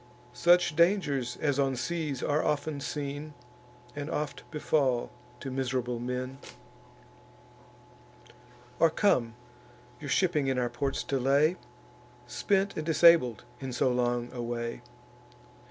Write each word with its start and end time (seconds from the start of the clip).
Such 0.33 0.75
dangers 0.75 1.37
as 1.39 1.59
on 1.59 1.75
seas 1.75 2.23
are 2.23 2.43
often 2.43 2.79
seen, 2.81 3.35
And 3.95 4.09
oft 4.09 4.49
befall 4.49 5.11
to 5.41 5.51
miserable 5.51 5.99
men, 5.99 6.39
Or 8.79 8.89
come, 8.89 9.35
your 9.99 10.09
shipping 10.09 10.47
in 10.47 10.57
our 10.57 10.69
ports 10.71 11.03
to 11.03 11.19
lay, 11.19 11.55
Spent 12.25 12.75
and 12.75 12.83
disabled 12.83 13.43
in 13.59 13.71
so 13.71 13.91
long 13.91 14.31
a 14.33 14.41
way? 14.41 14.81